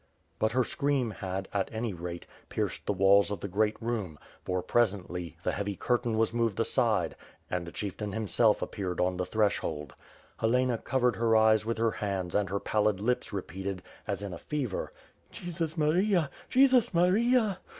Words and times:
But 0.39 0.53
her 0.53 0.63
scream 0.63 1.11
had, 1.11 1.47
at 1.53 1.69
any 1.71 1.93
rate, 1.93 2.25
pierced 2.49 2.87
the 2.87 2.91
walls 2.91 3.29
of 3.29 3.39
the 3.41 3.47
guest 3.47 3.75
room; 3.81 4.17
for, 4.43 4.63
presently, 4.63 5.37
the 5.43 5.51
heavy 5.51 5.75
curtain 5.75 6.17
was 6.17 6.33
moved 6.33 6.59
aside 6.59 7.15
and 7.51 7.67
the 7.67 7.71
chieftain 7.71 8.11
himself 8.11 8.63
appeared 8.63 8.99
on 8.99 9.17
the 9.17 9.27
threshold. 9.27 9.93
Helena 10.37 10.79
covered 10.79 11.17
her 11.17 11.35
eyes 11.35 11.67
with 11.67 11.77
her 11.77 11.91
hands 11.91 12.33
and 12.33 12.49
her 12.49 12.59
pallid 12.59 12.99
lips 12.99 13.31
repeated, 13.31 13.83
as 14.07 14.23
in 14.23 14.33
a 14.33 14.39
fever: 14.39 14.91
*' 15.13 15.31
Jesus 15.31 15.77
Maria! 15.77 16.31
Jesus 16.49 16.95
Maria!" 16.95 17.59